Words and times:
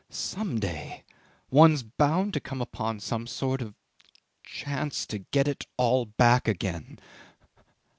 "Some 0.09 0.59
day 0.59 1.03
one's 1.51 1.83
bound 1.83 2.33
to 2.33 2.39
come 2.39 2.59
upon 2.59 2.99
some 3.01 3.27
sort 3.27 3.61
of 3.61 3.75
chance 4.41 5.05
to 5.05 5.19
get 5.19 5.47
it 5.47 5.67
all 5.77 6.07
back 6.07 6.47
again. 6.47 6.97